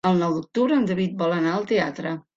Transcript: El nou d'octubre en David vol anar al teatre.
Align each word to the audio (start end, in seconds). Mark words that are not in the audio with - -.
El 0.09 0.15
nou 0.21 0.31
d'octubre 0.37 0.79
en 0.81 0.89
David 0.93 1.15
vol 1.23 1.37
anar 1.37 1.55
al 1.59 1.69
teatre. 1.75 2.17